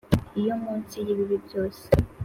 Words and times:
iyo 0.39 0.53
munsi 0.63 0.95
y'ibibi 1.05 1.37
byose 1.45 1.83